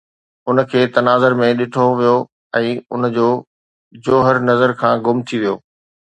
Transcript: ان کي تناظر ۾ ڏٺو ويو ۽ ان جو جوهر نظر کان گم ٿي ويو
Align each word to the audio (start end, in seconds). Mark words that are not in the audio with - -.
ان 0.49 0.57
کي 0.69 0.79
تناظر 0.95 1.33
۾ 1.41 1.49
ڏٺو 1.59 1.83
ويو 1.99 2.15
۽ 2.59 2.71
ان 2.95 3.01
جو 3.17 3.27
جوهر 4.07 4.35
نظر 4.49 4.69
کان 4.81 4.95
گم 5.09 5.17
ٿي 5.29 5.37
ويو 5.45 5.55